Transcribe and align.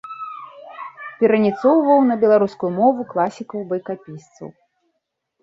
Пераніцоўваў 1.19 1.99
на 2.13 2.17
беларускую 2.23 2.71
мову 2.79 3.01
класікаў-байкапісцаў. 3.13 4.47